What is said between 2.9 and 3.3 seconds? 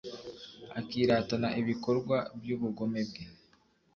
bwe